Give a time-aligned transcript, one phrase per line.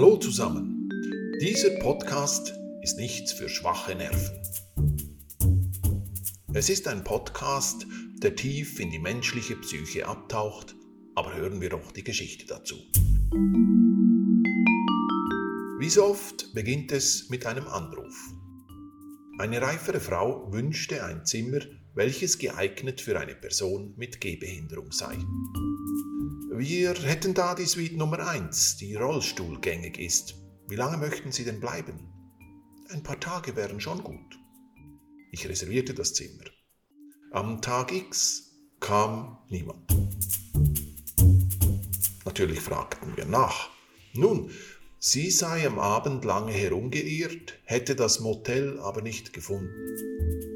[0.00, 0.88] Hallo zusammen.
[1.42, 4.30] Dieser Podcast ist nichts für schwache Nerven.
[6.54, 7.86] Es ist ein Podcast,
[8.22, 10.74] der tief in die menschliche Psyche abtaucht,
[11.16, 12.76] aber hören wir doch die Geschichte dazu.
[15.78, 18.16] Wie so oft beginnt es mit einem Anruf.
[19.38, 21.60] Eine reifere Frau wünschte ein Zimmer,
[21.92, 25.18] welches geeignet für eine Person mit Gehbehinderung sei.
[26.52, 30.34] Wir hätten da die Suite Nummer 1, die rollstuhlgängig ist.
[30.66, 32.12] Wie lange möchten Sie denn bleiben?
[32.88, 34.36] Ein paar Tage wären schon gut.
[35.30, 36.42] Ich reservierte das Zimmer.
[37.30, 39.94] Am Tag X kam niemand.
[42.24, 43.70] Natürlich fragten wir nach.
[44.14, 44.50] Nun,
[44.98, 50.49] sie sei am Abend lange herumgeirrt, hätte das Motel aber nicht gefunden.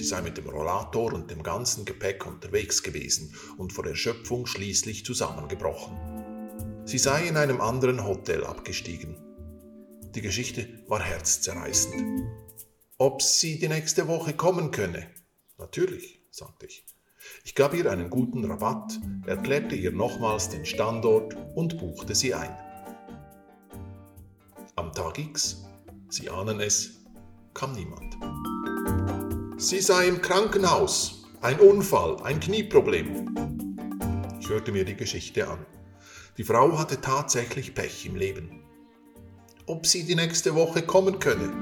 [0.00, 5.04] Sie sei mit dem Rollator und dem ganzen Gepäck unterwegs gewesen und vor Erschöpfung schließlich
[5.04, 5.94] zusammengebrochen.
[6.86, 9.18] Sie sei in einem anderen Hotel abgestiegen.
[10.14, 12.02] Die Geschichte war herzzerreißend.
[12.96, 15.06] Ob sie die nächste Woche kommen könne?
[15.58, 16.86] Natürlich, sagte ich.
[17.44, 22.56] Ich gab ihr einen guten Rabatt, erklärte ihr nochmals den Standort und buchte sie ein.
[24.76, 25.62] Am Tag X,
[26.08, 27.04] Sie ahnen es,
[27.52, 28.16] kam niemand.
[29.62, 31.24] Sie sei im Krankenhaus.
[31.42, 33.34] Ein Unfall, ein Knieproblem.
[34.40, 35.66] Ich hörte mir die Geschichte an.
[36.38, 38.64] Die Frau hatte tatsächlich Pech im Leben.
[39.66, 41.52] Ob sie die nächste Woche kommen könne?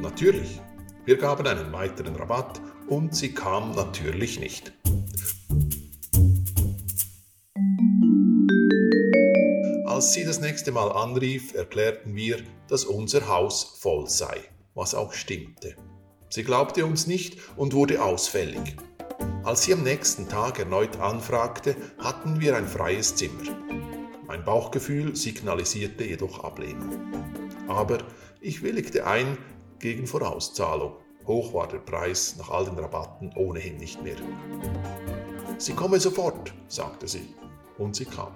[0.00, 0.62] Natürlich.
[1.04, 4.72] Wir gaben einen weiteren Rabatt und sie kam natürlich nicht.
[9.84, 14.40] Als sie das nächste Mal anrief, erklärten wir, dass unser Haus voll sei,
[14.74, 15.76] was auch stimmte.
[16.36, 18.76] Sie glaubte uns nicht und wurde ausfällig.
[19.42, 23.56] Als sie am nächsten Tag erneut anfragte, hatten wir ein freies Zimmer.
[24.26, 27.10] Mein Bauchgefühl signalisierte jedoch Ablehnung.
[27.68, 27.96] Aber
[28.42, 29.38] ich willigte ein
[29.78, 30.96] gegen Vorauszahlung.
[31.26, 34.16] Hoch war der Preis nach all den Rabatten ohnehin nicht mehr.
[35.56, 37.34] Sie komme sofort, sagte sie,
[37.78, 38.34] und sie kam.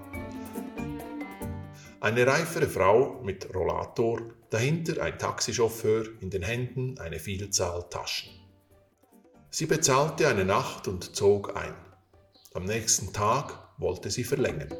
[2.02, 8.30] Eine reifere Frau mit Rollator, dahinter ein Taxichauffeur, in den Händen eine Vielzahl Taschen.
[9.50, 11.74] Sie bezahlte eine Nacht und zog ein.
[12.54, 14.72] Am nächsten Tag wollte sie verlängern.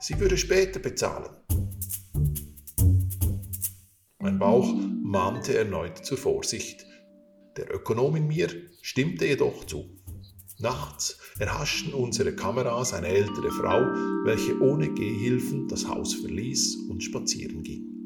[0.00, 1.36] Sie würde später bezahlen.
[4.18, 6.86] Mein Bauch mahnte erneut zur Vorsicht.
[7.58, 8.48] Der Ökonom in mir
[8.80, 9.95] stimmte jedoch zu.
[10.58, 13.80] Nachts erhaschten unsere Kameras eine ältere Frau,
[14.24, 17.96] welche ohne Gehhilfen das Haus verließ und spazieren ging.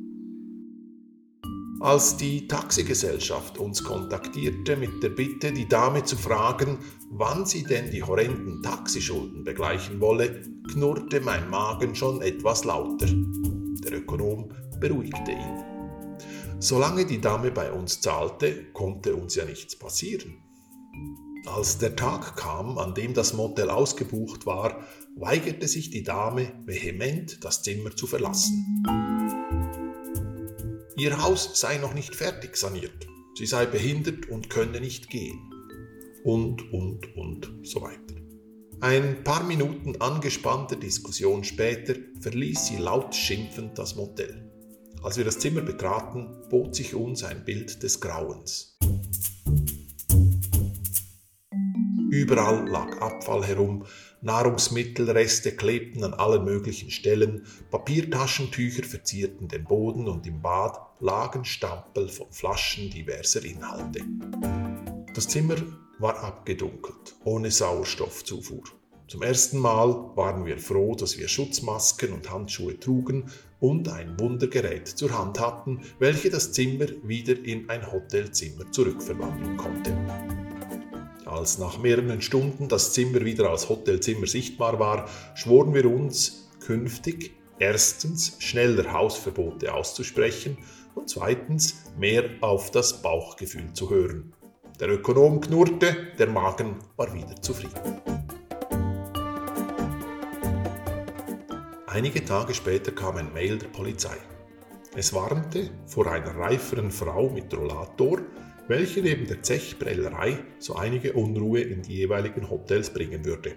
[1.81, 6.79] Als die Taxigesellschaft uns kontaktierte mit der Bitte, die Dame zu fragen,
[7.11, 13.07] wann sie denn die horrenden Taxischulden begleichen wolle, knurrte mein Magen schon etwas lauter.
[13.85, 15.65] Der Ökonom beruhigte ihn.
[16.59, 20.35] Solange die Dame bei uns zahlte, konnte uns ja nichts passieren.
[21.47, 24.85] Als der Tag kam, an dem das Motel ausgebucht war,
[25.17, 28.85] weigerte sich die Dame vehement, das Zimmer zu verlassen.
[30.97, 35.39] Ihr Haus sei noch nicht fertig saniert, sie sei behindert und könne nicht gehen.
[36.25, 38.15] Und, und, und so weiter.
[38.81, 44.51] Ein paar Minuten angespannter Diskussion später verließ sie laut schimpfend das Motel.
[45.03, 48.79] Als wir das Zimmer betraten, bot sich uns ein Bild des Grauens.
[52.11, 53.85] Überall lag Abfall herum,
[54.21, 62.09] Nahrungsmittelreste klebten an allen möglichen Stellen, Papiertaschentücher verzierten den Boden und im Bad lagen Stapel
[62.09, 64.01] von Flaschen diverser Inhalte.
[65.15, 65.55] Das Zimmer
[66.01, 68.65] war abgedunkelt, ohne Sauerstoffzufuhr.
[69.07, 74.89] Zum ersten Mal waren wir froh, dass wir Schutzmasken und Handschuhe trugen und ein Wundergerät
[74.89, 79.97] zur Hand hatten, welche das Zimmer wieder in ein Hotelzimmer zurückverwandeln konnte.
[81.41, 87.33] Als nach mehreren Stunden das Zimmer wieder als Hotelzimmer sichtbar war, schworen wir uns, künftig
[87.59, 90.59] erstens schneller Hausverbote auszusprechen
[90.95, 94.35] und zweitens mehr auf das Bauchgefühl zu hören.
[94.81, 98.03] Der Ökonom knurrte, der Magen war wieder zufrieden.
[101.87, 104.19] Einige Tage später kam ein Mail der Polizei.
[104.95, 108.19] Es warnte vor einer reiferen Frau mit Rollator,
[108.71, 113.57] welche neben der Zechprellerei so einige Unruhe in die jeweiligen Hotels bringen würde.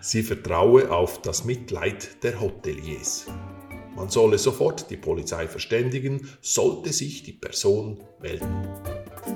[0.00, 3.26] Sie vertraue auf das Mitleid der Hoteliers.
[3.94, 8.66] Man solle sofort die Polizei verständigen, sollte sich die Person melden.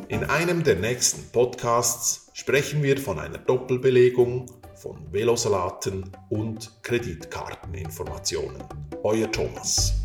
[0.08, 8.62] In einem der nächsten Podcasts sprechen wir von einer Doppelbelegung, von Velosalaten und Kreditkarteninformationen.
[9.02, 10.03] Euer Thomas.